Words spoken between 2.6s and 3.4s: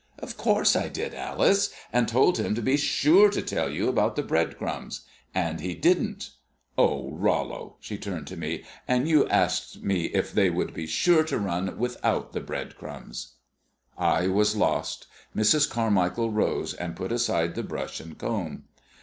be sure to